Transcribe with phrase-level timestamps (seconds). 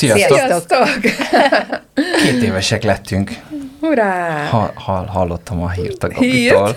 [0.00, 0.38] Sziasztok!
[0.38, 1.00] Sziasztok!
[2.22, 3.30] Két évesek lettünk.
[3.80, 4.46] Hurrá!
[4.50, 6.08] Ha, ha, hallottam a hírt a?
[6.08, 6.74] Gabitól.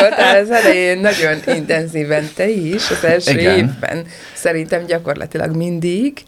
[0.00, 3.56] Voltál az elején nagyon intenzíven te is, az első Igen.
[3.58, 4.06] évben.
[4.34, 6.22] Szerintem gyakorlatilag mindig.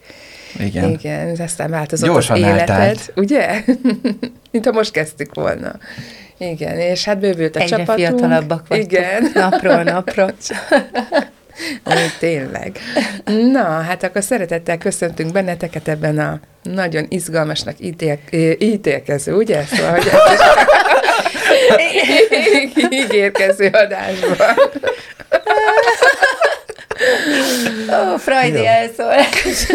[0.59, 0.89] Igen.
[0.89, 3.11] Igen, aztán változott Gyorsan az életed, eltelt.
[3.15, 3.63] ugye?
[4.51, 5.71] Mint ha most kezdtük volna.
[6.37, 7.97] Igen, és hát bővült a Egyre csapatunk.
[7.99, 8.91] fiatalabbak vagytok.
[8.91, 9.31] Igen.
[9.33, 10.29] Napról napra.
[11.85, 12.79] Úgy, tényleg.
[13.51, 18.19] Na, hát akkor szeretettel köszöntünk benneteket ebben a nagyon izgalmasnak ítél,
[18.59, 19.63] ítélkező, ugye?
[19.63, 20.11] Szóval, hogy
[23.03, 24.55] ígérkező adásban.
[27.89, 29.67] Ó, Freudi elszólás.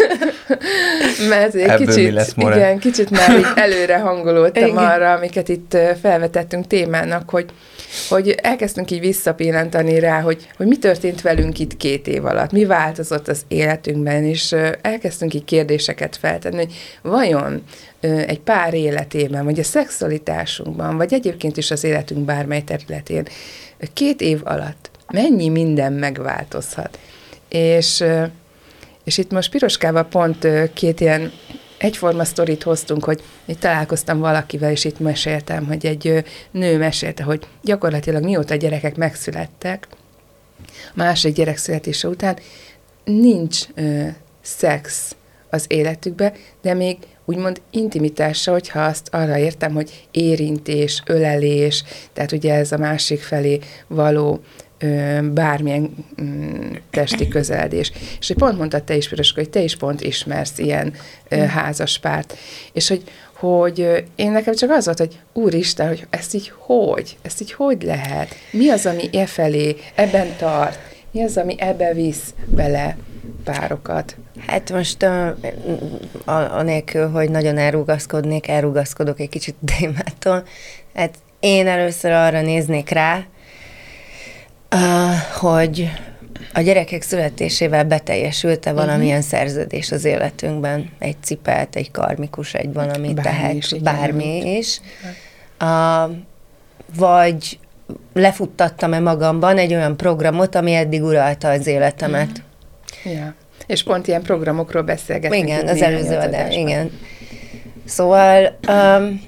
[1.29, 2.55] Mert egy Ebből mi kicsit, lesz, More?
[2.55, 7.45] igen, kicsit már így előre hangolódtam arra, amiket itt felvetettünk témának, hogy,
[8.09, 12.65] hogy elkezdtünk így visszapillantani rá, hogy, hogy mi történt velünk itt két év alatt, mi
[12.65, 17.63] változott az életünkben, és elkezdtünk így kérdéseket feltenni, hogy vajon
[18.01, 23.27] egy pár életében, vagy a szexualitásunkban, vagy egyébként is az életünk bármely területén
[23.93, 26.99] két év alatt mennyi minden megváltozhat.
[27.49, 28.03] És
[29.03, 31.31] és itt most Piroskával pont két ilyen
[31.83, 37.47] egyforma sztorit hoztunk, hogy itt találkoztam valakivel, és itt meséltem, hogy egy nő mesélte, hogy
[37.61, 39.87] gyakorlatilag mióta gyerekek megszülettek,
[40.67, 42.37] a második gyerek születése után
[43.03, 44.07] nincs ö,
[44.41, 45.15] szex
[45.49, 52.53] az életükbe, de még úgymond intimitása, hogyha azt arra értem, hogy érintés, ölelés, tehát ugye
[52.53, 54.39] ez a másik felé való
[55.33, 57.91] bármilyen mm, testi közeledés.
[58.19, 60.93] És hogy pont mondtad te is, Piroska, hogy te is pont ismersz ilyen
[61.29, 62.37] ö, házaspárt.
[62.73, 63.03] És hogy,
[63.33, 67.17] hogy én nekem csak az volt, hogy úristen, hogy ezt így hogy?
[67.21, 68.35] Ezt így hogy lehet?
[68.51, 70.79] Mi az, ami e felé, ebben tart?
[71.11, 72.97] Mi az, ami ebbe visz bele
[73.43, 74.15] párokat?
[74.47, 75.27] Hát most a,
[76.25, 80.43] a, anélkül, hogy nagyon elrugaszkodnék, elrugaszkodok egy kicsit témától.
[80.93, 83.25] Hát én először arra néznék rá,
[85.39, 85.91] hogy
[86.53, 90.89] a gyerekek születésével beteljesült-e valamilyen szerződés az életünkben.
[90.99, 94.79] Egy cipelt, egy karmikus, egy valami, Bármi tehát is, igen, bármi amit- is.
[95.61, 96.15] Uh,
[96.95, 97.59] vagy
[98.13, 102.29] lefuttattam-e magamban egy olyan programot, ami eddig uralta az életemet.
[103.03, 103.33] Ja.
[103.67, 105.43] És pont ilyen programokról beszélgetünk.
[105.43, 106.91] Igen, az előző adás, igen.
[107.85, 109.21] Szóval um,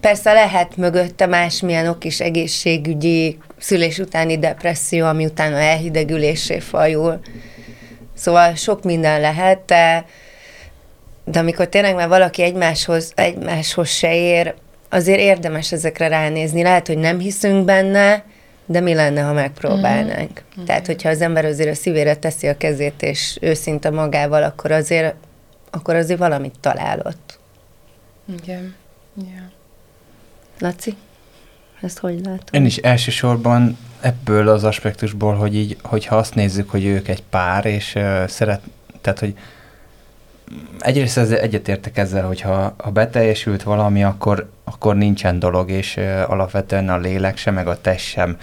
[0.00, 7.20] persze lehet mögötte másmilyen ok is egészségügyi, szülés utáni depresszió, ami utána elhidegülésé fajul.
[8.14, 10.04] Szóval sok minden lehet, de,
[11.24, 14.54] de amikor tényleg már valaki egymáshoz, egymáshoz se ér,
[14.88, 16.62] azért érdemes ezekre ránézni.
[16.62, 18.24] Lehet, hogy nem hiszünk benne,
[18.66, 20.42] de mi lenne, ha megpróbálnánk?
[20.60, 20.64] Mm.
[20.64, 25.14] Tehát, hogyha az ember azért a szívére teszi a kezét, és őszinte magával, akkor azért,
[25.70, 27.38] akkor azért valamit találott.
[28.42, 28.74] Igen.
[29.16, 29.50] Ja.
[30.58, 30.96] Laci?
[31.80, 32.48] Ezt hogy látod?
[32.50, 37.64] Én is elsősorban ebből az aspektusból, hogy így, hogyha azt nézzük, hogy ők egy pár,
[37.64, 38.60] és uh, szeret,
[39.00, 39.34] tehát, hogy
[40.78, 46.88] egyrészt ez, egyetértek ezzel, hogy ha, beteljesült valami, akkor, akkor nincsen dolog, és uh, alapvetően
[46.88, 48.36] a lélek sem, meg a test sem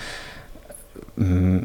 [1.23, 1.57] mm,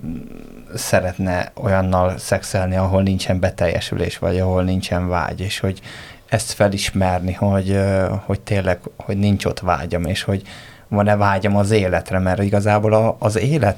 [0.74, 5.80] szeretne olyannal szexelni, ahol nincsen beteljesülés, vagy ahol nincsen vágy, és hogy
[6.26, 10.42] ezt felismerni, hogy, ö, hogy tényleg, hogy nincs ott vágyam, és hogy
[10.92, 13.76] van-e vágyam az életre, mert igazából a, az élet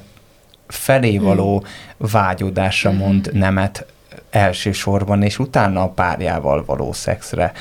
[0.67, 1.63] felé való
[1.97, 3.85] vágyódásra mond nemet
[4.29, 7.51] elsősorban, és utána a párjával való szexre.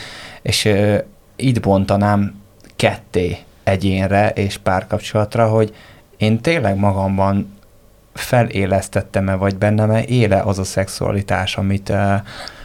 [0.42, 0.96] És ö,
[1.36, 2.42] itt bontanám
[2.76, 5.74] ketté egyénre és párkapcsolatra, hogy
[6.16, 7.58] én tényleg magamban
[8.12, 12.14] felélesztettem-e, vagy bennem-e éle az a szexualitás, amit, uh,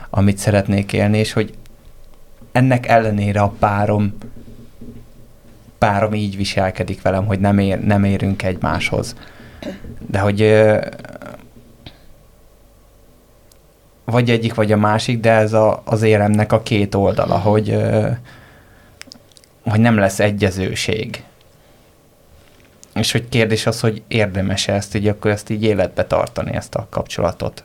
[0.10, 1.54] amit szeretnék élni, és hogy
[2.52, 4.18] ennek ellenére a párom
[5.80, 9.16] párom így viselkedik velem, hogy nem, ér, nem érünk egymáshoz.
[10.08, 10.42] De hogy
[14.06, 17.78] vagy egyik, vagy a másik, de ez a, az éremnek a két oldala, hogy,
[19.64, 21.24] hogy nem lesz egyezőség.
[22.96, 26.88] És hogy kérdés az, hogy érdemes-e ezt így, akkor ezt így életbe tartani, ezt a
[26.90, 27.64] kapcsolatot.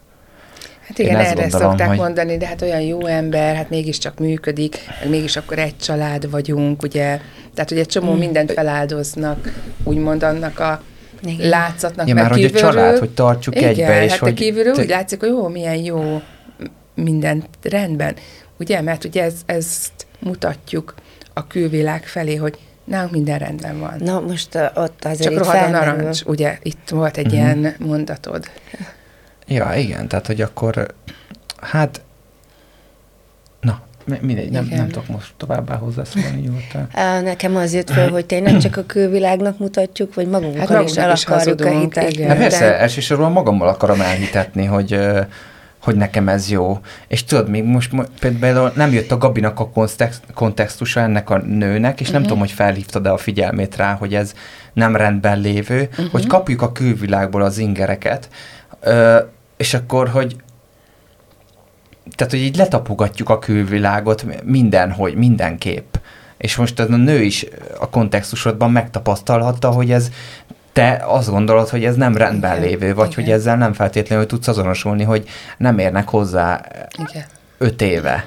[0.86, 4.76] Hát igen, erre gondolom, szokták hogy- mondani, de hát olyan jó ember, hát mégiscsak működik,
[5.00, 7.20] meg mégis akkor egy család vagyunk, ugye?
[7.54, 8.18] Tehát ugye egy csomó Hmm.
[8.18, 9.52] mindent feláldoznak,
[9.84, 10.82] úgymond annak a
[11.26, 11.48] Igen.
[11.48, 14.30] látszatnak, Ja, mert mert hogy a kívülről- család, hogy tartsuk igen, egybe, és hát hogy-
[14.30, 16.20] a kívülről te- úgy látszik, hogy jó, milyen jó,
[16.94, 18.14] minden rendben.
[18.58, 20.94] Ugye, mert ugye ez, ezt mutatjuk
[21.32, 23.94] a külvilág felé, hogy nálunk minden rendben van.
[23.98, 27.34] Na most ott azért Csak rohad a narancs, ugye, itt volt egy Mhm.
[27.34, 28.44] ilyen mondatod.
[29.46, 30.94] Ja, igen, tehát hogy akkor,
[31.60, 32.00] hát,
[33.60, 34.78] na, mi- mindegy, nem, Igen.
[34.78, 36.88] nem tudok most továbbá hozzászólni nyugodtan.
[37.22, 41.12] Nekem az jött föl, hogy tényleg csak a külvilágnak mutatjuk, vagy magunkkal Hát is el
[41.12, 42.10] is akarjuk a hazudunk, hitet.
[42.12, 42.28] igen.
[42.28, 44.98] Hát persze, elsősorban magammal akarom elhitetni, hogy,
[45.78, 46.78] hogy nekem ez jó.
[47.08, 51.38] És tudod, még most mo- például nem jött a Gabinak a kontext, kontextusa ennek a
[51.38, 52.22] nőnek, és nem Mhm.
[52.28, 54.32] tudom, hogy felhívtad-e a figyelmét rá, hogy ez
[54.72, 56.06] nem rendben lévő, Mhm.
[56.10, 58.28] hogy kapjuk a külvilágból az ingereket,
[59.56, 60.36] és akkor, hogy
[62.16, 65.94] tehát, hogy így letapogatjuk a külvilágot mindenhogy, mindenképp.
[66.36, 67.46] És most ez a nő is
[67.78, 70.10] a kontextusodban megtapasztalhatta, hogy ez
[70.72, 73.24] te azt gondolod, hogy ez nem rendben Igen, lévő, vagy igen.
[73.24, 75.28] hogy ezzel nem feltétlenül tudsz azonosulni, hogy
[75.58, 76.60] nem érnek hozzá
[77.08, 77.24] Igen.
[77.58, 78.26] öt éve,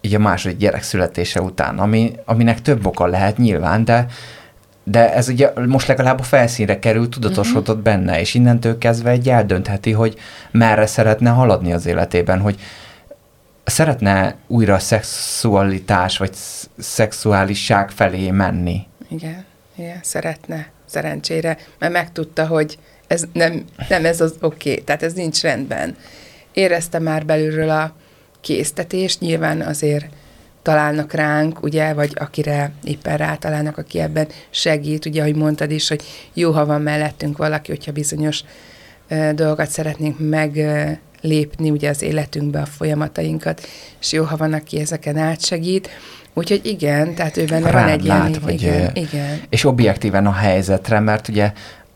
[0.00, 4.06] így a második gyerek születése után, ami, aminek több oka lehet nyilván, de,
[4.84, 7.84] de ez ugye most legalább a felszínre kerül, tudatosodott Mhm.
[7.84, 10.18] benne, és innentől kezdve egy eldöntheti, hogy
[10.50, 12.60] merre szeretne haladni az életében, hogy
[13.64, 18.86] szeretne újra szexualitás, vagy sz- szexuálisság felé menni.
[19.08, 19.44] Igen,
[19.76, 25.12] igen, szeretne, szerencsére, mert megtudta, hogy ez nem, nem ez az oké, okay, tehát ez
[25.12, 25.96] nincs rendben.
[26.52, 27.94] Érezte már belülről a
[28.40, 30.06] késztetést, nyilván azért
[30.62, 36.02] találnak ránk, ugye, vagy akire éppen rátalálnak, aki ebben segít, ugye, ahogy mondtad is, hogy
[36.34, 38.40] jó, ha van mellettünk valaki, hogyha bizonyos
[39.08, 43.66] ö, dolgokat szeretnénk meglépni ugye az életünkbe, a folyamatainkat,
[44.00, 45.88] és jó, ha van, aki ezeken átsegít.
[46.34, 49.40] Úgyhogy igen, tehát ő benne van egy ilyen, lát, vagy, igen, ö, igen.
[49.48, 51.52] és objektíven a helyzetre, mert ugye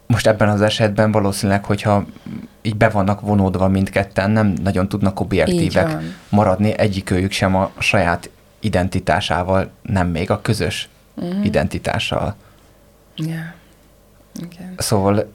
[0.07, 2.05] most ebben az esetben valószínűleg, hogyha
[2.63, 5.97] így be vannak vonódva mindketten, nem nagyon tudnak objektívek
[6.29, 8.31] maradni, egyikőjük sem a saját
[8.65, 11.43] identitásával, nem még a közös Mhm.
[11.43, 12.35] identitással.
[13.17, 13.55] Ja.
[14.43, 14.75] Igen.
[14.77, 15.33] Szóval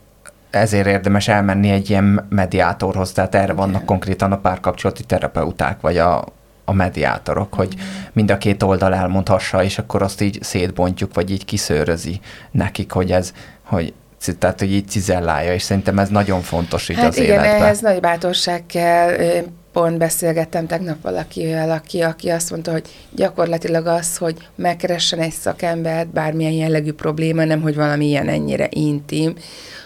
[0.50, 3.56] ezért érdemes elmenni egy ilyen mediátorhoz, tehát erre Igen.
[3.56, 6.26] vannak konkrétan a párkapcsolati terapeuták, vagy a,
[6.66, 7.76] a mediátorok, hogy
[8.14, 12.20] mind a két oldal elmondhassa, és akkor azt így szétbontjuk, vagy így kiszőrözi
[12.52, 13.34] nekik, hogy ez,
[13.64, 13.94] hogy
[14.40, 17.62] tehát, hogy így cizellálja, és szerintem ez nagyon fontos így Hát az igen, életben.
[17.62, 19.10] ehhez nagy bátorság kell.
[19.10, 25.32] Én pont beszélgettem tegnap valakivel, aki, aki azt mondta, hogy gyakorlatilag az, hogy megkeressen egy
[25.32, 29.36] szakembert, bármilyen jellegű probléma, nem hogy valami ilyen ennyire intim,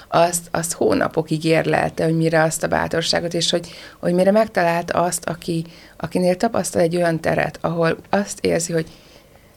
[0.07, 3.67] azt, azt hónapokig érlelte, hogy mire azt a bátorságot, és hogy,
[3.99, 5.65] hogy mire megtalált azt, aki,
[5.97, 8.87] akinél tapasztal egy olyan teret, ahol azt érzi, hogy,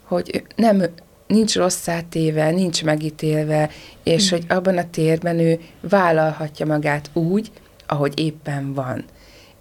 [0.03, 0.83] hogy nem,
[1.27, 3.71] nincs rosszá téve, nincs megítélve,
[4.03, 7.50] és hogy abban a térben ő vállalhatja magát úgy,
[7.87, 9.05] ahogy éppen van.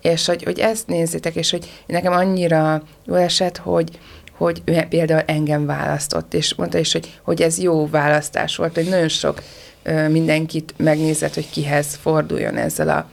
[0.06, 4.00] És hogy, hogy ezt nézzétek, és hogy nekem annyira jó esett, hogy,
[4.38, 8.90] hogy ő például engem választott, és mondta is, hogy, hogy ez jó választás volt, hogy
[8.90, 9.42] nagyon sok
[9.84, 13.10] ö, mindenkit megnézett, hogy kihez forduljon ezzel a,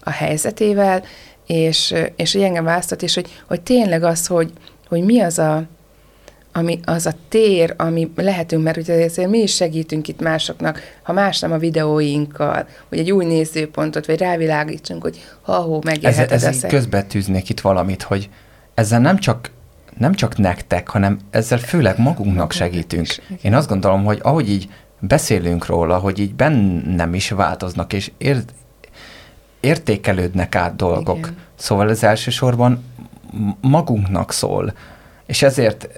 [0.00, 1.04] a helyzetével,
[1.46, 4.52] és, és hogy engem választott, és hogy, hogy tényleg az, hogy,
[4.88, 5.64] hogy mi az a,
[6.56, 11.12] ami az a tér, ami lehetünk, mert ugye azért mi is segítünk itt másoknak, ha
[11.12, 16.44] más nem a videóinkkal, hogy egy új nézőpontot, vagy rávilágítsunk, hogy ha-hó, ez, megélheted ez
[16.44, 18.28] a így szex- közbetűznék itt valamit, hogy
[18.74, 19.50] ezzel nem csak
[19.98, 23.06] nem csak nektek, hanem ezzel főleg magunknak segítünk.
[23.42, 24.68] Én azt gondolom, hogy ahogy így
[24.98, 28.42] beszélünk róla, hogy így bennem is változnak, és ér,
[29.60, 31.18] értékelődnek át dolgok.
[31.18, 31.36] Igen.
[31.54, 32.84] Szóval ez elsősorban
[33.60, 34.74] magunknak szól.
[35.26, 35.88] És ezért,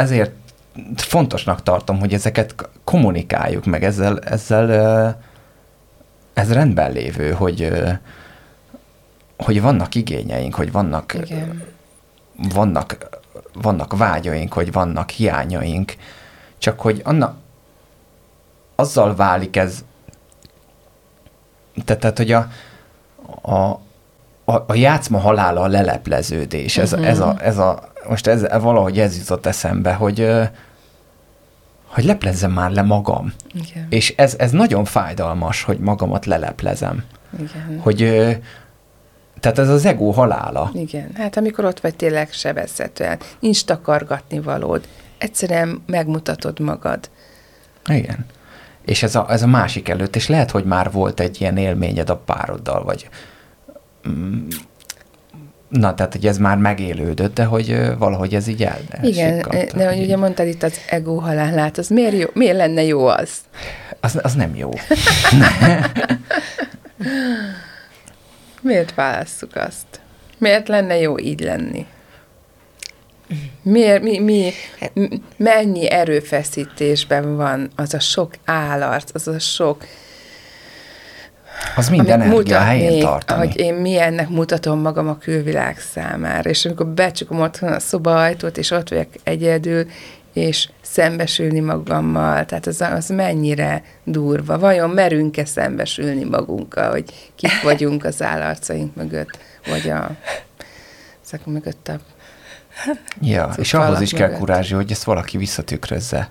[0.00, 0.32] ezért
[0.96, 4.70] fontosnak tartom, hogy ezeket kommunikáljuk meg, ezzel, ezzel
[6.32, 7.72] ez rendben lévő, hogy,
[9.38, 11.62] hogy vannak igényeink, hogy vannak, Igen.
[12.36, 13.08] vannak,
[13.52, 15.94] vannak vágyaink, hogy vannak hiányaink,
[16.58, 17.34] csak hogy anna,
[18.76, 19.84] azzal válik ez,
[21.84, 22.48] te- tehát, hogy a,
[23.42, 23.54] a,
[24.44, 27.04] a, a játszma halála a lelepleződés, ez, Mhm.
[27.04, 30.30] ez, a, ez a, most ez, valahogy ez jutott eszembe, hogy,
[31.86, 33.32] hogy leplezzem már le magam.
[33.54, 33.86] Igen.
[33.88, 37.04] És ez, ez nagyon fájdalmas, hogy magamat leleplezem.
[37.38, 37.78] Igen.
[37.80, 37.98] Hogy,
[39.40, 40.70] tehát ez az ego halála.
[40.74, 41.10] Igen.
[41.14, 44.88] Hát amikor ott vagy tényleg sebezhetően, nincs takargatni valód,
[45.18, 47.10] egyszerűen megmutatod magad.
[47.90, 48.26] Igen.
[48.84, 52.10] És ez a, ez a másik előtt, és lehet, hogy már volt egy ilyen élményed
[52.10, 53.08] a pároddal, vagy
[54.08, 54.46] mm,
[55.70, 58.80] Na, tehát, hogy ez már megélődött, de hogy valahogy ez így el.
[59.02, 59.46] Igen,
[59.76, 63.30] de hogy ugye mondtad itt az ego halálát, az miért, jó, miért lenne jó az?
[64.00, 64.70] Az, az nem jó.
[68.60, 70.00] Miért válasszuk azt?
[70.38, 71.86] Miért lenne jó így lenni?
[73.62, 74.52] Miért, mi, mi,
[74.94, 79.84] m- mennyi erőfeszítésben van az a sok állarc, az a sok,
[81.80, 83.46] Az minden energia helyén mutatnék, tartani.
[83.46, 88.70] hogy én milyennek mutatom magam a külvilág számára, és amikor becsukom otthon a szobaajtót, és
[88.70, 89.86] ott vagyok egyedül,
[90.32, 94.58] és szembesülni magammal, tehát az, az mennyire durva.
[94.58, 100.10] Vajon merünk-e szembesülni magunkkal, hogy kik vagyunk az állarcaink mögött, vagy a
[101.24, 101.98] ezek mögött a...
[103.20, 104.38] Ja, és ahhoz is kell mögött.
[104.38, 106.28] kurázsi, hogy ezt valaki visszatükrözze.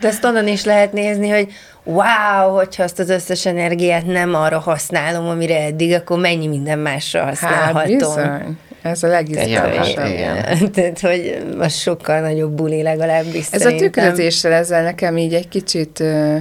[0.00, 1.52] De ezt onnan is lehet nézni, hogy
[1.84, 7.20] wow, hogyha azt az összes energiát nem arra használom, amire eddig, akkor mennyi minden másra
[7.24, 7.96] Hát használhatom.
[7.96, 10.06] bizony, ez a legizgalmasabb.
[10.06, 10.44] Igen.
[10.74, 13.90] Tehát, hogy az sokkal nagyobb buli legalábbis Ez a szerintem.
[13.90, 16.36] tükrözéssel ezzel nekem így egy kicsit ö,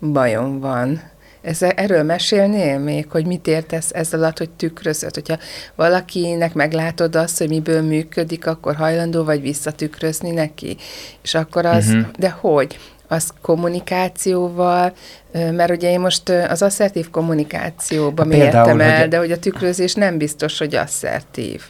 [0.00, 1.02] bajom van.
[1.42, 5.14] Ez, erről mesélnél még, hogy mit értesz ez alatt, hogy tükrözöd?
[5.14, 5.38] Hogyha
[5.74, 10.76] valakinek meglátod azt, hogy miből működik, akkor hajlandó vagy visszatükrözni neki?
[11.22, 12.06] És akkor az, uh-huh.
[12.18, 12.78] de hogy?
[13.08, 14.92] Az kommunikációval,
[15.32, 19.38] mert ugye én most az asszertív kommunikációba Hát például, mértem el, hogy- de hogy a
[19.38, 21.62] tükrözés nem biztos, hogy asszertív.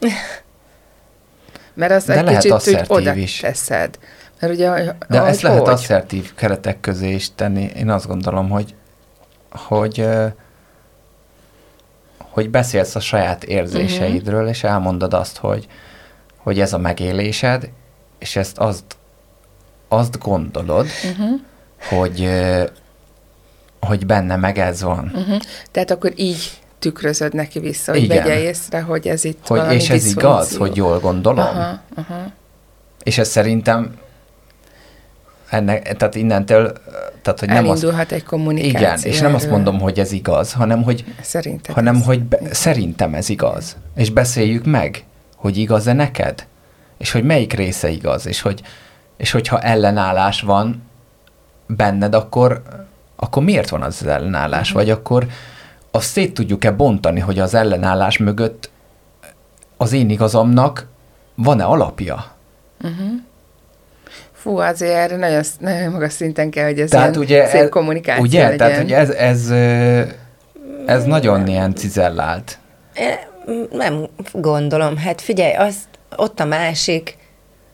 [1.74, 3.36] Mert az De egy lehet kicsit úgy oda is.
[3.36, 3.98] teszed.
[4.40, 5.68] Mert ugye, De ezt lehet hogy?
[5.72, 7.70] asszertív keretek közé is tenni.
[7.76, 8.74] Én azt gondolom, hogy,
[9.50, 10.06] hogy,
[12.18, 14.48] hogy beszélsz a saját érzéseidről, Mhm.
[14.48, 15.66] és elmondod azt, hogy,
[16.36, 17.70] hogy ez a megélésed,
[18.18, 18.84] és ezt azt,
[19.92, 21.40] azt gondolod, Uh-huh,
[21.88, 22.28] hogy,
[23.80, 25.10] hogy benne meg ez van.
[25.14, 25.40] uh-huh.
[25.70, 28.22] Tehát akkor így tükrözöd neki vissza, hogy Igen.
[28.24, 31.44] vegye észre, hogy ez itt Hogy, valami és ez igaz, hogy jól gondolom.
[31.46, 32.32] Aha, aha.
[33.02, 33.94] És ez szerintem
[35.48, 36.72] ennek, tehát innentől,
[37.22, 38.78] tehát hogy nem azt, Elindulhat egy kommunikáció.
[38.78, 42.38] igen, és nem azt mondom, hogy ez igaz, hanem hogy, Szerinted hanem ez- hogy be,
[42.50, 43.76] szerintem ez igaz.
[43.96, 45.04] És beszéljük meg,
[45.36, 46.46] hogy igaz-e neked,
[46.98, 48.62] és hogy melyik része igaz, és hogy
[49.20, 50.82] és hogyha ellenállás van
[51.66, 52.62] benned, akkor,
[53.16, 54.68] akkor miért van az, az ellenállás?
[54.68, 54.78] Mhm.
[54.78, 55.26] Vagy akkor
[55.90, 58.70] azt szét tudjuk-e bontani, hogy az ellenállás mögött
[59.76, 60.86] az én igazamnak
[61.34, 62.24] van-e alapja?
[64.32, 68.24] Fú, azért erre nagyon, nagyon magas szinten kell, hogy ez Tehát ugye, szép ez, kommunikáció
[68.24, 68.56] ugye, legyen.
[68.56, 69.50] tehát ugye ez, ez,
[70.86, 72.58] ez nagyon ilyen cizellált.
[73.70, 74.96] Nem gondolom.
[74.96, 75.76] Hát figyelj, az,
[76.16, 77.16] ott a másik,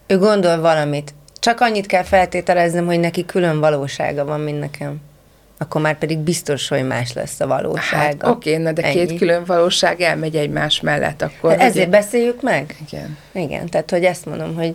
[0.07, 1.15] ő gondol valamit.
[1.39, 5.01] Csak annyit kell feltételeznem, hogy neki külön valósága van, mint nekem.
[5.59, 8.31] Akkor már pedig biztos, hogy más lesz a Hát valósága.
[8.31, 9.07] oké, na de Ennyi.
[9.07, 11.51] két külön valóság elmegy egymás mellett, akkor...
[11.51, 12.77] Hát ugye- ezért beszéljük meg?
[12.91, 13.19] Igen.
[13.33, 14.75] Igen, tehát hogy ezt mondom, hogy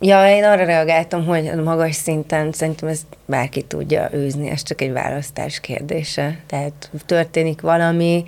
[0.00, 4.80] ja, én arra reagáltam, hogy a magas szinten szerintem ezt bárki tudja űzni, ez csak
[4.80, 6.38] egy választás kérdése.
[6.46, 8.24] Tehát történik valami,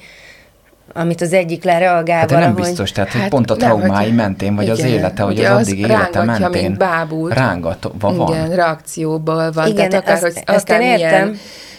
[0.92, 2.62] amit az egyik lereagál Hát de nem valahogy.
[2.62, 5.38] biztos, tehát hogy Hát pont a nem, traumái hogy- mentén, vagy az igen, élete, vagy
[5.38, 6.62] ugye az az addig élete mentén.
[6.62, 7.32] mint bábút.
[7.34, 8.28] Rángatva van.
[8.32, 9.66] Igen, reakcióból van.
[9.66, 11.08] Igen, Tehát akár, azt- hogy ezt akár én értem.
[11.28, 11.36] milyen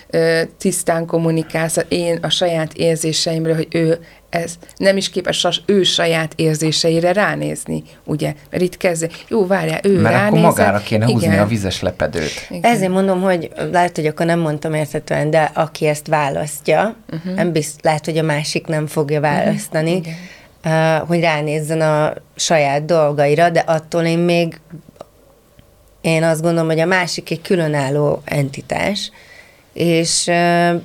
[0.09, 3.99] ö, tisztán kommunikálsz, én a saját érzéseimről, hogy ő
[4.31, 8.33] ez nem is képes az ő saját érzéseire ránézni, ugye?
[8.49, 10.43] Mert itt kezd, jó, várjál, ő Mert akkor ránézett.
[10.43, 12.47] magára kéne húzni igen, a vizes lepedőt.
[12.49, 12.71] Igen.
[12.71, 17.35] Ezért mondom, hogy lehet, hogy akkor nem mondtam értetően, de aki ezt választja, uh-huh.
[17.35, 20.13] nem bizt, lehet, hogy a másik nem fogja választani, Igen.
[21.01, 24.59] uh, hogy ránézzen a saját dolgaira, de attól én még
[26.01, 29.11] én azt gondolom, hogy a másik egy különálló entitás,
[29.73, 30.81] és uh,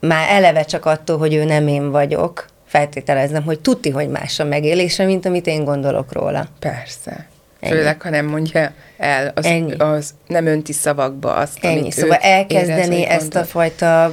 [0.00, 4.44] már eleve csak attól, hogy ő nem én vagyok, feltételezem, hogy tuti, hogy más a
[4.44, 6.46] megélése, mint amit én gondolok róla.
[6.58, 7.26] Persze.
[7.60, 7.72] Ennyi.
[7.74, 9.72] Főleg, ha nem mondja el, az, Ennyi.
[9.72, 11.78] az nem önti szavakba azt, Ennyi.
[11.78, 13.44] amit Szóval elkezdeni érez, ezt a gondol.
[13.44, 14.12] fajta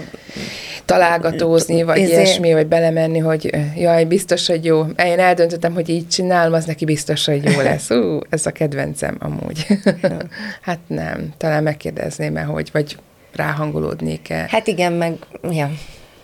[0.85, 4.85] találgatózni, vagy Izé- ilyesmi, vagy belemenni, hogy jaj, biztos, hogy jó.
[5.05, 7.89] Én eldöntöttem, hogy így csinálom, az neki biztos, hogy jó lesz.
[7.89, 9.65] Ú, ez a kedvencem amúgy.
[10.61, 12.97] hát nem, talán megkérdezném hogy, vagy
[13.35, 14.45] ráhangolódnék-e.
[14.49, 15.17] Hát igen, meg,
[15.51, 15.71] ja.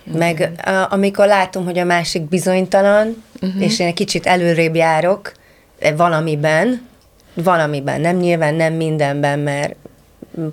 [0.03, 3.62] meg a, amikor látom, hogy a másik bizonytalan, uh-huh.
[3.62, 5.31] és én egy kicsit előrébb járok
[5.79, 6.88] eh, valamiben,
[7.33, 9.75] valamiben, nem nyilván nem mindenben, mert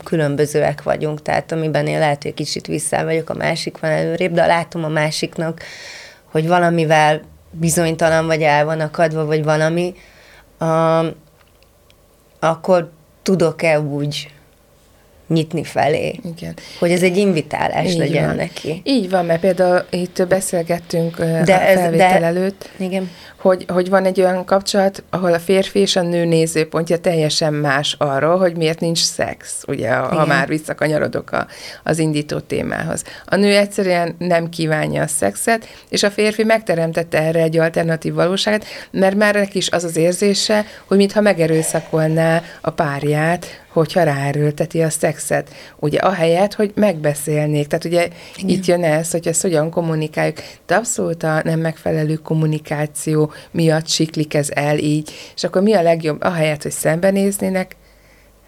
[0.05, 4.47] különbözőek vagyunk, tehát amiben én lehet, hogy kicsit vissza vagyok, a másik van előrébb, de
[4.47, 5.63] látom a másiknak,
[6.25, 9.95] hogy valamivel bizonytalan vagy el van akadva, vagy valami,
[10.61, 11.11] um,
[12.39, 12.91] akkor
[13.23, 14.29] tudok-e úgy
[15.31, 16.21] nyitni felé.
[16.37, 16.55] Igen.
[16.79, 18.37] Hogy ez egy invitálás Így legyen van.
[18.37, 18.81] neki.
[18.85, 23.11] Így van, mert például itt beszélgettünk de a felvétel de- előtt, Igen.
[23.37, 27.95] hogy, hogy van egy olyan kapcsolat, ahol a férfi és a nő nézőpontja teljesen más
[27.99, 30.27] arról, hogy miért nincs szex, ugye, ha Igen.
[30.27, 31.47] már visszakanyarodok a,
[31.85, 33.05] az indító témához.
[33.25, 38.65] A nő egyszerűen nem kívánja a szexet, és a férfi megteremtette erre egy alternatív valóságot,
[38.91, 44.91] mert már neki is az az érzése, hogy mintha megerőszakolná a párját, hogyha ráerőlteti a
[44.91, 45.51] szexet.
[45.79, 47.67] Ugye ahelyett, hogy megbeszélnék.
[47.67, 48.49] Tehát ugye Igen.
[48.49, 50.37] itt jön ez, hogy ezt hogyan kommunikáljuk.
[50.67, 55.11] De abszolút a nem megfelelő kommunikáció miatt siklik ez el így.
[55.35, 56.23] És akkor mi a legjobb?
[56.23, 57.77] Ahelyett, hogy szembenéznének,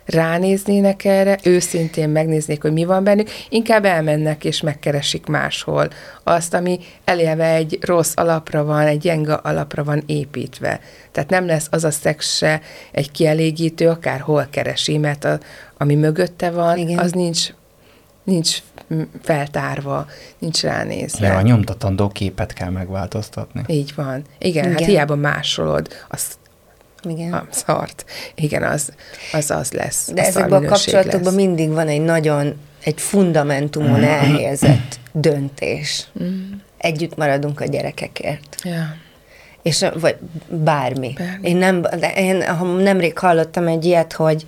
[0.04, 5.88] ránéznének erre, őszintén megnéznék, hogy mi van bennük, inkább elmennek és megkeresik máshol
[6.22, 10.80] azt, ami eleve egy rossz alapra van, egy gyenge alapra van építve.
[11.12, 12.60] Tehát nem lesz az a szex se
[12.92, 15.38] egy kielégítő, akárhol keresi, mert a,
[15.78, 16.98] ami mögötte van, Igen.
[16.98, 17.48] az nincs,
[18.24, 18.58] nincs
[19.22, 20.06] feltárva,
[20.38, 21.26] nincs ránézve.
[21.26, 23.62] Ja, a nyomtatandó képet kell megváltoztatni.
[23.66, 24.06] Így van.
[24.14, 24.88] Igen, Igen, hát Igen.
[24.88, 26.36] hiába másolod azt
[27.04, 27.32] Igen.
[27.32, 28.04] a szart.
[28.34, 28.92] Igen, az
[29.32, 30.10] az, az lesz.
[30.14, 31.34] De a ezekben a kapcsolatokban lesz.
[31.34, 36.06] mindig van egy nagyon, egy fundamentumon elhelyezett döntés.
[36.78, 38.56] Együtt maradunk a gyerekekért.
[38.62, 38.96] Ja.
[39.62, 40.16] És, vagy
[40.48, 41.12] bármi.
[41.18, 41.48] Bármi.
[41.48, 42.44] Én, nem, én
[42.78, 44.46] nemrég hallottam egy ilyet, hogy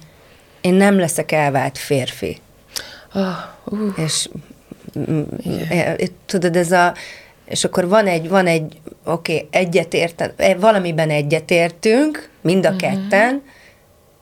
[0.60, 2.40] én nem leszek elvált férfi.
[3.14, 3.22] Oh,
[3.64, 4.28] uh, És
[4.98, 5.22] mm,
[5.68, 5.96] e,
[6.26, 6.94] tudod, ez a,
[7.46, 12.90] és akkor van egy, van egy, oké, okay, egyetért, valamiben egyetértünk, mind a uh-huh.
[12.90, 13.42] ketten,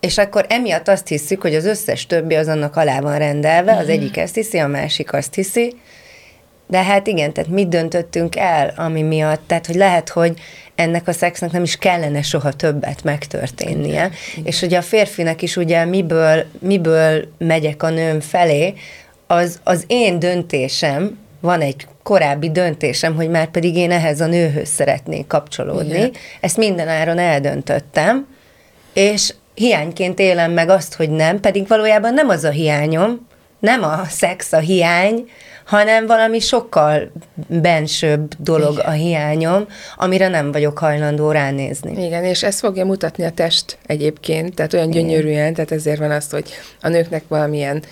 [0.01, 3.87] és akkor emiatt azt hiszük, hogy az összes többi az annak alá van rendelve, uh-huh.
[3.87, 5.75] az egyik ezt hiszi, a másik azt hiszi,
[6.67, 10.39] de hát igen, tehát mit döntöttünk el, ami miatt, tehát hogy lehet, hogy
[10.75, 15.57] ennek a szexnek nem is kellene soha többet megtörténnie, igen, és hogy a férfinek is
[15.57, 18.75] ugye miből, miből megyek a nőm felé,
[19.27, 24.69] az, az én döntésem, van egy korábbi döntésem, hogy már pedig én ehhez a nőhöz
[24.69, 25.97] szeretnék kapcsolódni.
[25.97, 26.13] Igen.
[26.41, 28.27] Ezt mindenáron eldöntöttem,
[28.93, 33.27] és hiányként élem meg azt, hogy nem, pedig valójában nem az a hiányom,
[33.59, 35.29] nem a szex a hiány,
[35.65, 37.13] hanem valami sokkal
[37.49, 38.87] bensőbb dolog Igen.
[38.87, 42.05] a hiányom, amire nem vagyok hajlandó ránézni.
[42.05, 46.31] igen, és ezt fogja mutatni a test egyébként, tehát olyan gyönyörűen, tehát ezért van az,
[46.31, 46.51] hogy
[46.81, 47.83] a nőknek valamilyen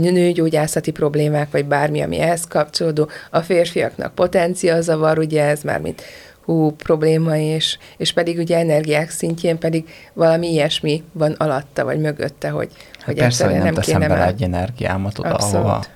[0.00, 6.02] nőgyógyászati problémák, vagy bármi, ami ehhez kapcsolódó, a férfiaknak potencia zavar, ugye ez már mint
[6.44, 12.48] hú, probléma, és, és pedig ugye energiák szintjén pedig valami ilyesmi van alatta, vagy mögötte,
[12.48, 15.58] hogy, Hát hogy persze, hogy egyszerűen nem teszem bele már- egy energiámat oda, ahova.
[15.74, 15.90] Abszolút.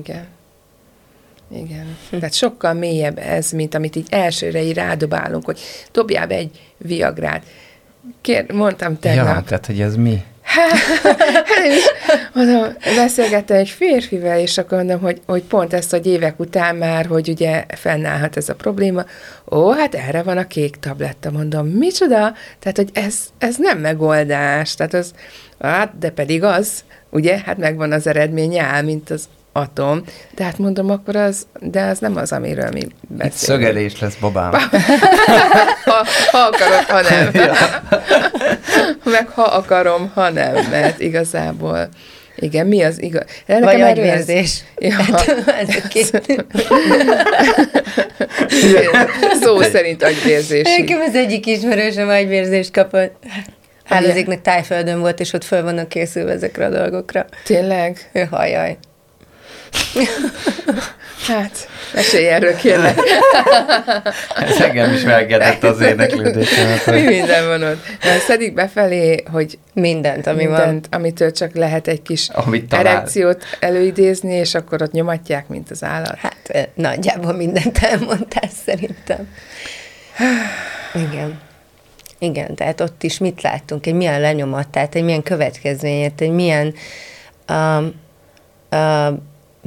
[0.00, 0.26] Igen.
[1.50, 1.96] Igen.
[2.10, 5.60] Tehát sokkal mélyebb ez, mint amit így elsőre így rádobálunk, hogy
[5.92, 7.44] dobjál be egy viagrát.
[8.20, 9.26] Kér, mondtam tegnap.
[9.26, 10.22] Ja, tehát, hogy ez mi?
[10.56, 11.84] Hát én is
[12.32, 17.06] mondom, beszélgettem egy férfivel, és akkor mondom, hogy, hogy pont ezt, hogy évek után már,
[17.06, 19.04] hogy ugye fennállhat ez a probléma.
[19.50, 22.34] Ó, hát erre van a kék tabletta, mondom, micsoda?
[22.58, 24.74] Tehát, hogy ez, ez nem megoldás.
[24.74, 25.12] Tehát az,
[25.60, 30.02] hát, de pedig az, ugye, hát megvan az eredménye, áll, mint az atom.
[30.34, 33.34] De hát mondom, akkor az, de az nem az, amiről mi Itt beszélünk.
[33.34, 34.50] szögelés lesz, babám.
[35.84, 37.30] ha, ha akarod, ha nem.
[39.04, 41.88] Meg ha akarom, ha nem, mert igazából
[42.38, 43.24] igen, mi az igaz?
[43.46, 44.60] De Vagy agyvérzés.
[44.78, 44.96] Ja.
[45.60, 46.22] Ez a két.
[49.42, 50.76] Szó szerint agyvérzés.
[50.78, 53.14] Nekem az egyik ismerősöm agyvérzést kapott.
[53.84, 57.26] Hálózéknek tájföldön volt, és ott föl vannak készülve ezekre a dolgokra.
[57.44, 58.10] Tényleg?
[58.12, 58.76] Ő hajjaj.
[61.26, 62.98] Hát, mesélj erről kérlek.
[64.48, 66.86] Ez engem is felgedett az érdeklődésemet.
[66.86, 67.86] Mi minden van ott?
[68.04, 70.54] Mert szedik befelé, hogy Mindent, ami van.
[70.60, 72.86] mindent, amitől csak lehet egy kis Amit talál.
[72.86, 76.16] erekciót előidézni, és akkor ott nyomatják, mint az állat.
[76.18, 79.28] Hát nagyjából mindent elmondtál szerintem.
[80.94, 81.40] Igen.
[82.18, 86.74] Igen, tehát ott is mit láttunk, egy milyen lenyomat, tehát egy milyen következményet, egy milyen
[87.48, 87.92] um,
[88.70, 89.18] uh,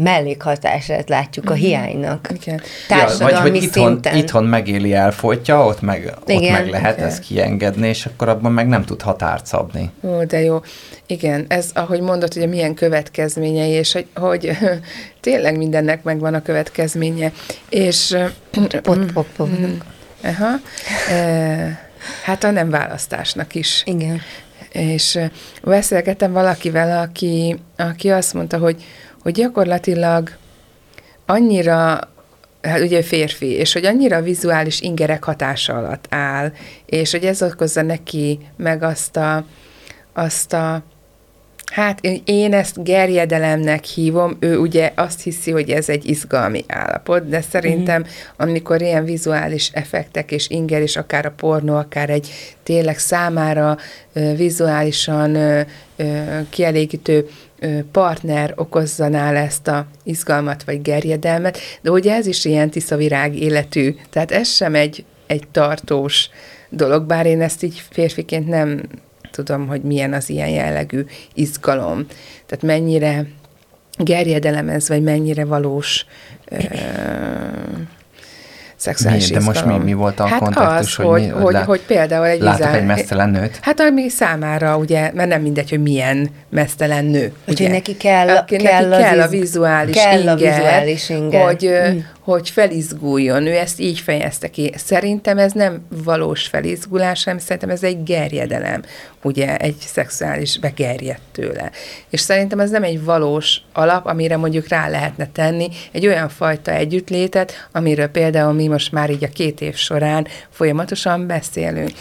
[0.03, 2.29] mellékhatását látjuk a hiánynak.
[2.41, 2.61] Igen.
[2.87, 4.15] Társadalmi vagy hogy itthon, szinten.
[4.15, 6.51] itthon megéli, elfolytja, ott meg, ott Igen.
[6.51, 7.07] meg lehet Igen.
[7.07, 9.91] ezt kiengedni, és akkor abban meg nem tud határt szabni.
[10.03, 10.61] Ó, de jó.
[11.07, 14.57] Igen, ez, ahogy mondod, hogy milyen következményei, és hogy, hogy
[15.21, 17.31] tényleg mindennek megvan a következménye.
[17.69, 18.17] És...
[18.51, 19.49] Pot, pot, pot.
[20.23, 20.49] Aha.
[22.23, 23.81] Hát a nem választásnak is.
[23.85, 24.21] Igen.
[24.71, 25.19] És
[25.63, 28.83] beszélgettem valakivel, aki, aki azt mondta, hogy,
[29.21, 30.29] hogy gyakorlatilag
[31.25, 31.99] annyira,
[32.61, 36.51] hát ugye férfi, és hogy annyira vizuális ingerek hatása alatt áll,
[36.85, 39.45] és hogy ez okozza neki meg azt a,
[40.13, 40.83] azt a
[41.69, 47.41] Hát én- ezt gerjedelemnek hívom, ő ugye azt hiszi, hogy ez egy izgalmi állapot, de
[47.41, 48.05] szerintem
[48.37, 52.29] amikor ilyen vizuális effektek és inger, és akár a pornó, akár egy
[52.63, 53.77] tényleg számára
[54.13, 55.61] ö, vizuálisan ö,
[55.95, 56.05] ö,
[56.49, 57.27] kielégítő
[57.91, 64.31] partner okozzanál ezt a izgalmat vagy gerjedelmet, de ugye ez is ilyen tiszavirág életű, tehát
[64.31, 66.29] ez sem egy, egy tartós
[66.69, 68.81] dolog, bár én ezt így férfiként nem
[69.43, 72.05] tudom, hogy milyen az ilyen jellegű izgalom.
[72.45, 73.25] Tehát mennyire
[73.97, 76.05] gerjedelem ez, vagy mennyire valós
[76.45, 76.57] ö,
[78.75, 79.33] szexuális Mi?
[79.37, 81.81] De most mi- mi volt a hát kontextus, Az, hogy hogy, mi- hogy, lát- hogy
[81.81, 83.59] például egy Látok vizár- egy mesztelen nőt?
[83.61, 87.33] Hát ami számára, ugye, mert nem mindegy, hogy milyen mesztelen nő.
[87.39, 87.69] Úgyhogy ugye.
[87.69, 91.45] neki kell- Aki, kell neki az kell a iz- vizuális kell a inger, vizuális inger.
[91.45, 91.97] Hogy, Mm.
[92.29, 93.45] Hogy felizguljon.
[93.45, 94.73] Ő ezt így fejezte ki.
[94.75, 98.83] Szerintem ez nem valós felizgulás, hanem szerintem ez egy gerjedelem.
[99.23, 101.71] Ugye egy szexuális begerjedt tőle.
[102.09, 106.71] És szerintem ez nem egy valós alap, amire mondjuk rá lehetne tenni egy olyan fajta
[106.71, 111.91] együttlétet, amiről például mi most már így a két év során folyamatosan beszélünk.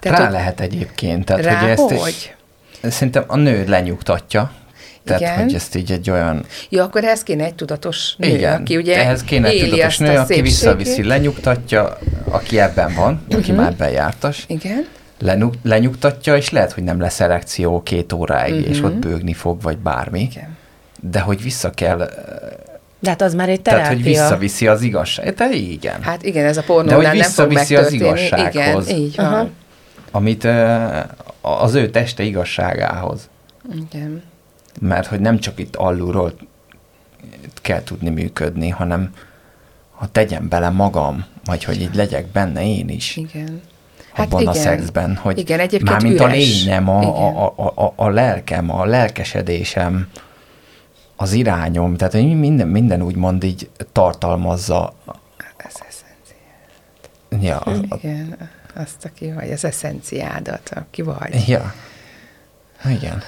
[0.00, 1.24] Rá hogy- lehet egyébként.
[1.24, 2.34] Tehát, Rá hogy ezt hogy?
[2.82, 4.52] Szerintem a nő lenyugtatja.
[5.04, 5.38] Tehát, Igen.
[5.42, 6.44] hogy ezt így egy olyan...
[6.68, 10.16] Jó, akkor ehhez kéne egy tudatos nő, igen, aki ugye ehhez kéne egy tudatos nő,
[10.16, 11.98] aki visszaviszi, lenyugtatja,
[12.30, 13.60] aki ebben van, aki Mhm.
[13.60, 14.86] már ebben jártas, Igen.
[15.20, 19.78] lenyug, lenyugtatja, és lehet, hogy nem lesz erekció két óráig, és ott bőgni fog, vagy
[19.78, 20.22] bármi.
[20.22, 20.30] Mhm.
[20.30, 20.56] Igen.
[21.00, 21.96] De hogy vissza kell,
[23.00, 24.02] De hát az már egy tehát terápia.
[24.02, 25.34] hogy visszaviszi az igazság.
[25.34, 26.02] Tehát igen.
[26.02, 28.88] Hát igen, ez a De pornónál hogy nem fog visszaviszi az igazsághoz.
[28.88, 29.26] Igen, így van.
[29.26, 29.48] Aha.
[30.10, 30.44] Amit
[31.40, 33.28] az ő teste igazságához.
[33.92, 34.22] Igen.
[34.80, 36.34] Mert hogy nem csak itt alulról
[37.54, 39.10] kell tudni működni, hanem
[39.90, 43.16] ha tegyem bele magam, vagy hogy így legyek benne én is.
[43.16, 43.62] Igen.
[44.16, 46.36] abban a szexben, hogy igen, egyébként mármint a üres.
[46.36, 47.12] lényem, a, Igen.
[47.12, 50.08] a, a, a, a lelkem, a lelkesedésem,
[51.16, 54.94] az irányom, tehát hogy minden, minden úgymond így tartalmazza.
[55.56, 57.48] Ez eszencia.
[57.48, 61.48] Ja, a, a, Igen, azt, aki vagy, az eszenciádat, aki vagy.
[61.48, 61.74] ja.
[62.90, 63.22] Igen.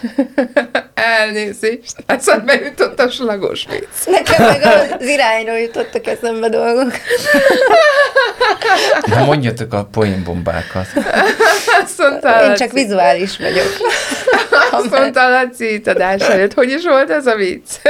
[0.94, 4.06] Elnézést, eszembe jutott a slagos vicc.
[4.06, 4.62] Nekem meg
[5.00, 6.92] az irányról jutottak eszembe dolgok.
[9.06, 10.86] Na mondjatok a poénbombákat.
[11.82, 13.66] Azt mondta, Én csak vizuális vagyok.
[14.70, 16.54] azt mondta a Laci itt adás előtt.
[16.54, 17.70] Hogy is volt ez a vicc?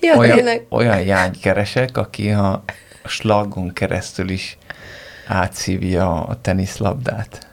[0.00, 0.62] Ja, Olyan, tényleg.
[0.70, 2.64] olyan jány keresek, aki a
[3.04, 4.58] slagon keresztül is
[5.28, 7.46] átszívja a teniszlabdát.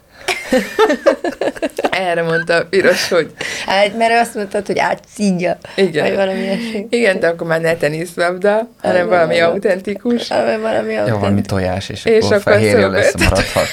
[1.95, 3.31] Erre mondta a piros, hogy
[3.65, 5.57] Hát, mert azt mondtad, hogy átszídja.
[5.75, 6.03] Igen.
[6.05, 6.87] Vagy valami ilyesmi.
[6.89, 10.27] igen, de akkor már ne teniszlabda, hanem Igen, valami autentikus.
[10.27, 11.45] Vagy valami Jó, valami autentikus.
[11.45, 13.67] tojás, és, És akkor akkor fehérje szóba lesz, maradhat.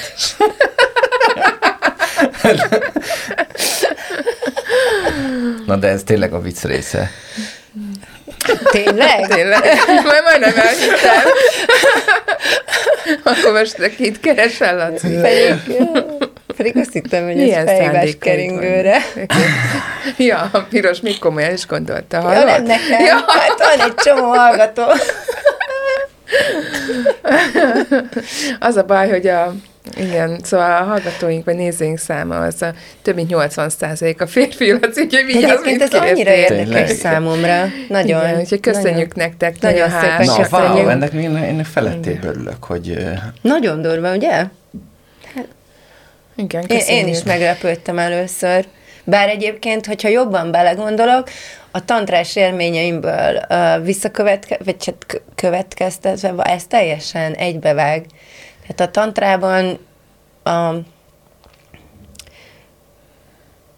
[5.65, 7.11] Na de ez tényleg a vicc része.
[8.71, 9.27] Tényleg?
[9.27, 9.59] Tényleg?
[9.87, 11.21] Majd majdnem elhittem.
[13.23, 15.07] akkor most itt keresel, Laci?
[15.21, 15.53] Pedig,
[16.63, 18.97] pedig azt hittem, hogy Milyen ez fejvás szándékaid keringőre.
[20.17, 22.45] Ja, a piros még komolyan is gondolta, Ja, hallod?
[22.45, 23.05] nem nekem.
[23.05, 23.15] Ja.
[23.27, 24.83] Hát van egy csomó hallgató.
[28.59, 29.53] Az a baj, hogy a,
[29.97, 33.71] igen, szóval a hallgatóink vagy nézőink száma az a több mint 80
[34.17, 36.87] a férfi, Laci, úgyhogy vigyázz, Egyébként ez annyira érdekes Tényleg.
[36.87, 37.65] számomra.
[37.89, 38.25] Nagyon.
[38.25, 40.25] Igen, úgyhogy köszönjük Nagyon, nektek, nagyon nagyon szépen.
[40.25, 40.75] Na, köszönjük.
[40.75, 42.97] wow, ennek én, én felettéből örülök, hogy
[43.41, 44.43] nagyon durva, ugye?
[46.35, 47.07] Igen, Én, köszönjük.
[47.07, 48.65] én is meglepődtem először.
[49.03, 51.29] Bár egyébként, hogyha jobban belegondolok,
[51.71, 58.05] a tantrás élményeimből uh, visszakövetke, vagy hát kö- következtetve, ez teljesen egybevág.
[58.61, 59.79] Tehát a tantrában
[60.43, 60.73] a,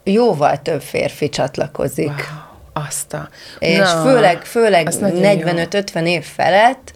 [0.04, 2.08] jóval több férfi csatlakozik.
[2.08, 3.30] Wow, azt a...
[3.60, 5.48] És Na, főleg, főleg az nagyon jó.
[5.48, 6.94] 45-50 év felett,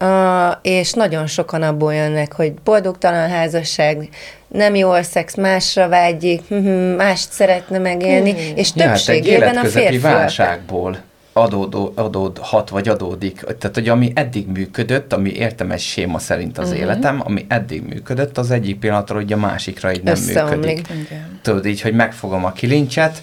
[0.00, 4.08] uh, és nagyon sokan abból jönnek, hogy boldogtalan házasság,
[4.48, 8.56] nem jó a szex, másra vágyik, mhm, mást szeretne megélni, Hmm.
[8.56, 10.02] és ja, hát többségében a férfiak.
[10.02, 10.98] válságból
[11.32, 13.40] adódó, adódhat, vagy adódik.
[13.40, 16.82] Tehát, hogy ami eddig működött, ami értem egy séma szerint az uh-huh.
[16.82, 20.76] életem, ami eddig működött, az egyik pillanatra, hogy a másikra így nem Összeomlik.
[20.76, 21.06] működik.
[21.06, 21.38] Igen.
[21.42, 23.22] Tudod így, hogy megfogom a kilincset,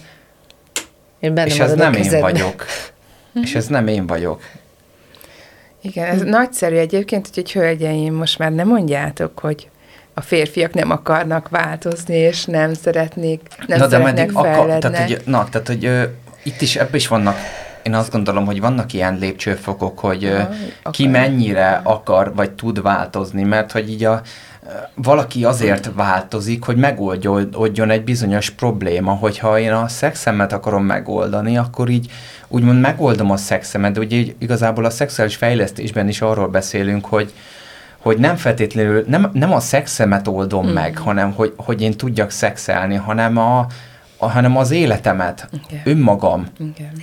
[1.45, 2.65] És, ez nem én vagyok.
[3.43, 4.41] és ez nem én vagyok.
[5.84, 9.69] Igen, ez nagyszerű egyébként, hogy hölgyeim, most már nem mondjátok, hogy
[10.13, 15.08] a férfiak nem akarnak változni, és nem szeretnék, nem na de szeretnek meddig akar, tehát,
[15.08, 16.04] hogy, na, tehát, hogy ö,
[16.43, 17.38] itt is, ebben is vannak,
[17.84, 20.50] én azt gondolom, hogy vannak ilyen lépcsőfokok, hogy ö, Aha,
[20.91, 21.19] ki akar.
[21.19, 24.22] mennyire akar, vagy tud változni, mert hogy így a,
[24.95, 31.89] valaki azért változik, hogy megoldjon egy bizonyos probléma, hogyha én a szexemet akarom megoldani, akkor
[31.89, 32.12] így
[32.47, 37.34] úgymond megoldom a szexemet, de ugye igazából a szexuális fejlesztésben is arról beszélünk, hogy,
[37.97, 40.73] hogy nem feltétlenül, nem, nem a szexemet oldom mm.
[40.73, 43.67] meg, hanem hogy, hogy én tudjak szexelni, hanem a,
[44.17, 45.93] a, hanem az életemet, okay.
[45.93, 46.47] önmagam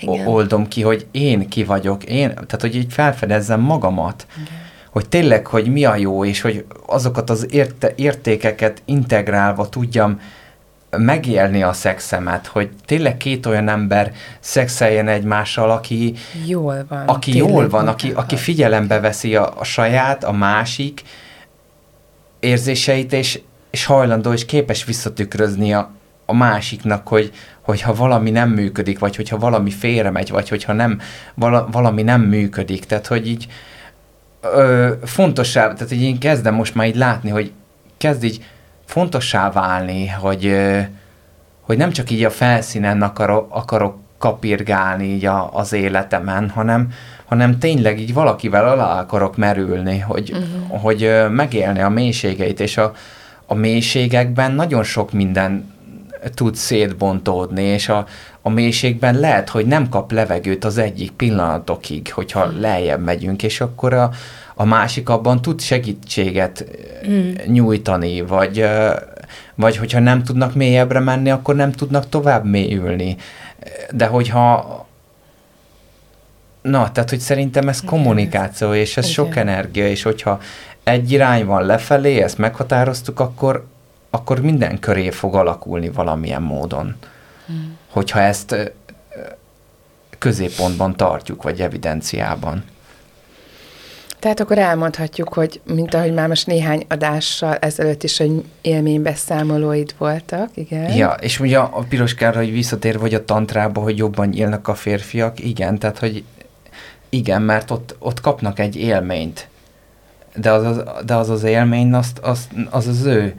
[0.03, 0.27] okay.
[0.27, 4.27] oldom ki, hogy én ki vagyok, én, tehát hogy így felfedezzem magamat.
[4.42, 10.20] Okay hogy tényleg, hogy mi a jó, és hogy azokat az érte, értékeket integrálva tudjam
[10.96, 16.14] megélni a szexemet, hogy tényleg két olyan ember szexeljen egymással, aki
[16.46, 21.03] jól van, aki jól van, aki, aki figyelembe veszi a, a saját, a másik
[22.40, 25.90] érzéseit, és, és hajlandó, és képes visszatükrözni a,
[26.26, 31.00] a másiknak, hogy, hogyha valami nem működik, vagy hogyha valami félremegy, vagy hogyha nem,
[31.35, 32.85] vala, valami nem működik.
[32.85, 33.46] Tehát, hogy így
[34.40, 37.53] ö, fontossá, tehát így én kezdem most már így látni, hogy
[37.98, 38.44] kezd így
[38.85, 40.79] fontossá válni, hogy, ö,
[41.61, 46.92] hogy nem csak így a felszínen akarok, akarok kapirgálni így a, az életemen, hanem,
[47.26, 50.81] hanem tényleg így valakivel alá akarok merülni, hogy, uh-huh.
[50.81, 52.94] hogy ö, megélni a mélységeit, és a,
[53.46, 55.79] a mélységekben nagyon sok minden
[56.35, 58.07] tud szétbontódni, és a,
[58.42, 62.61] a mélységben lehet, hogy nem kap levegőt az egyik pillanatokig, hogyha mm.
[62.61, 64.11] lejjebb megyünk, és akkor a,
[64.55, 66.64] a másik abban tud segítséget
[67.09, 67.33] mm.
[67.46, 68.64] nyújtani, vagy,
[69.55, 73.16] vagy hogyha nem tudnak mélyebbre menni, akkor nem tudnak tovább mélyülni.
[73.90, 74.79] De hogyha
[76.62, 79.14] Na, tehát, hogy szerintem ez kommunikáció, és ez Igen.
[79.14, 80.40] sok energia, és hogyha
[80.85, 83.66] egy irány van lefelé, ezt meghatároztuk, akkor,
[84.11, 86.96] akkor minden köré fog alakulni valamilyen módon.
[87.90, 88.72] Hogyha ezt
[90.18, 92.64] középpontban tartjuk, vagy evidenciában.
[94.18, 100.48] Tehát akkor elmondhatjuk, hogy mint ahogy már most néhány adással ezelőtt is, hogy élménybeszámolóid voltak,
[100.55, 100.92] igen.
[100.92, 105.44] Ja, és ugye a piroskára, hogy visszatér vagy a tantrába, hogy jobban nyílnak a férfiak,
[105.44, 106.24] igen, tehát hogy
[107.09, 109.48] igen, mert ott, ott kapnak egy élményt,
[110.35, 113.35] de az az, de az, az élmény, azt, az, az az ő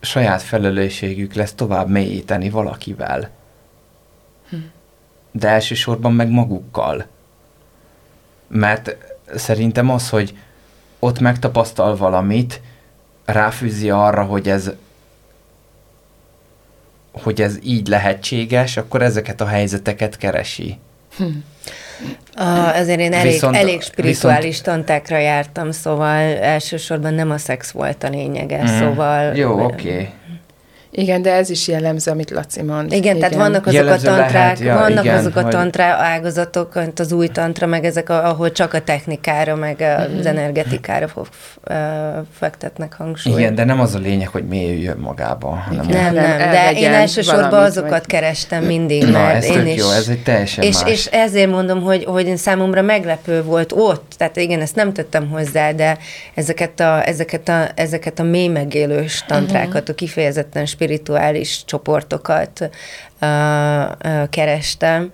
[0.00, 3.30] saját felelősségük lesz tovább mélyíteni valakivel.
[5.32, 7.06] De elsősorban meg magukkal.
[8.48, 8.96] Mert
[9.34, 10.36] szerintem az, hogy
[10.98, 12.60] ott megtapasztal valamit,
[13.24, 14.70] ráfűzi arra, hogy ez
[17.12, 20.78] hogy ez így lehetséges, akkor ezeket a helyzeteket keresi.
[21.16, 21.24] Hm.
[22.38, 24.64] Uh, azért én elég, viszont, elég spirituális viszont...
[24.64, 28.78] tantákra jártam, szóval elsősorban nem a szex volt a lényege, mm.
[28.78, 29.36] szóval...
[29.36, 29.92] Jó, oké.
[29.92, 30.08] Okay.
[30.94, 32.92] Igen, de ez is jellemző, amit Laci mond.
[32.92, 33.18] Igen, igen.
[33.18, 37.00] tehát vannak azok jellemző a tantrák, lehet, ja, vannak igen, azok a tantrá ágazatok, mint
[37.00, 40.26] az új tantra, meg ezek, ahol csak a technikára, meg az mm-hmm.
[40.26, 41.28] energetikára fog,
[42.38, 43.38] fektetnek hangsúlyt.
[43.38, 45.48] Igen, de nem az a lényeg, hogy mélyüljön magába.
[45.48, 48.06] Hanem nem, nem, de én elsősorban azokat vagy...
[48.06, 49.76] kerestem mindig, Na, mert ez én is...
[49.76, 50.90] jó, ez egy teljesen és, más.
[50.90, 55.72] És ezért mondom, hogy, hogy számomra meglepő volt ott, tehát igen, ezt nem tettem hozzá,
[55.72, 55.98] de
[56.34, 62.70] ezeket a, ezeket a, ezeket a mély megélős tantrákat, a kifejezetten spirituális csoportokat
[63.20, 63.28] uh,
[64.04, 65.12] uh, kerestem,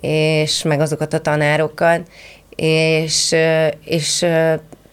[0.00, 2.00] és meg azokat a tanárokat,
[2.56, 3.34] és,
[3.84, 4.26] és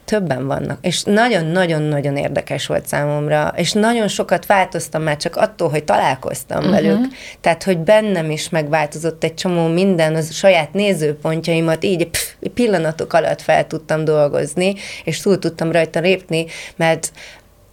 [0.07, 5.83] többen vannak, és nagyon-nagyon-nagyon érdekes volt számomra, és nagyon sokat változtam már csak attól, hogy
[5.83, 6.73] találkoztam uh-huh.
[6.73, 7.05] velük,
[7.41, 13.41] tehát, hogy bennem is megváltozott egy csomó minden, az saját nézőpontjaimat így pff, pillanatok alatt
[13.41, 17.11] fel tudtam dolgozni, és túl tudtam rajta lépni, mert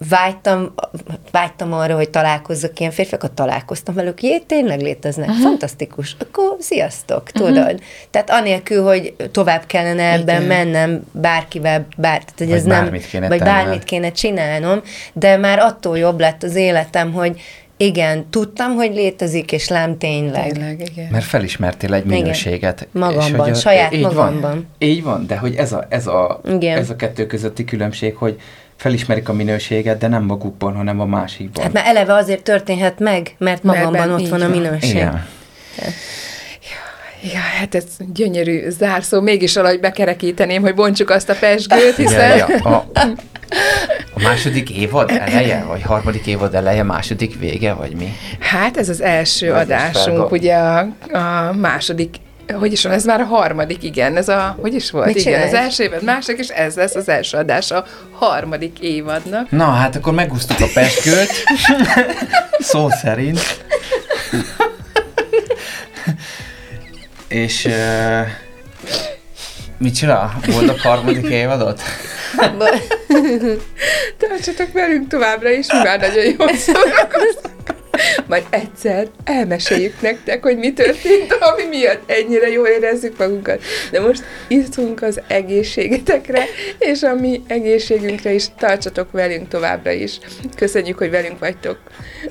[0.09, 0.73] vágytam,
[1.31, 5.43] vágytam arra, hogy találkozzak ilyen férfiakat, találkoztam velük, jé, tényleg léteznek, uh-huh.
[5.43, 7.47] fantasztikus, akkor sziasztok, uh-huh.
[7.47, 7.81] tudod.
[8.09, 10.65] Tehát anélkül, hogy tovább kellene ebben Igen.
[10.65, 14.81] mennem bárkivel, bár, tehát, hogy vagy ez nem, kéne vagy bármit kéne csinálnom,
[15.13, 17.41] de már attól jobb lett az életem, hogy
[17.77, 20.51] igen, tudtam, hogy létezik, és lám tényleg.
[20.51, 21.07] tényleg igen.
[21.11, 22.87] Mert felismertél egy minőséget.
[22.93, 23.07] Igen.
[23.07, 24.41] Magamban, és hogy saját így magamban.
[24.41, 26.77] Van, így van, de hogy ez a, ez, a, igen.
[26.77, 28.39] ez a kettő közötti különbség, hogy
[28.77, 31.63] felismerik a minőséget, de nem magukban, hanem a másikban.
[31.63, 34.89] Hát már eleve azért történhet meg, mert magamban mert ott van a minőség.
[34.89, 35.25] Igen.
[37.33, 37.83] Ja, hát ez
[38.13, 42.37] gyönyörű zárszó, mégis valahogy bekerekíteném, hogy bontsuk azt a pesgőt, hiszen...
[42.37, 42.69] Ja, ja.
[42.69, 42.85] A,
[44.13, 48.13] a második évad eleje, vagy harmadik évad eleje, második vége, vagy mi?
[48.39, 50.79] Hát ez az első ez adásunk, ugye a,
[51.11, 52.15] a második
[52.53, 55.05] hogy is van, ez már a harmadik, igen, ez a, hogy is volt?
[55.05, 55.51] Mit igen, csinálsz?
[55.51, 59.51] az első évad, második, és ez lesz az első adás a harmadik évadnak.
[59.51, 61.43] Na, hát akkor megúsztuk a pesgőt,
[62.59, 63.63] szó szerint.
[67.27, 68.27] és uh,
[69.77, 70.39] mit csinál?
[70.51, 71.81] Boldog harmadik évadot?
[74.17, 77.53] Tartsatok velünk továbbra is, mi már nagyon jól szórakozunk.
[78.27, 83.61] Majd egyszer elmeséljük nektek, hogy mi történt, ami miatt ennyire jól érezzük magunkat.
[83.91, 86.43] De most iszunk az egészségetekre,
[86.79, 90.19] és a mi egészségünkre is tartsatok velünk továbbra is.
[90.55, 91.77] Köszönjük, hogy velünk vagytok.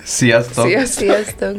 [0.05, 0.67] Sziasztok!
[0.67, 1.05] Sziasztok!
[1.05, 1.57] Sziasztok!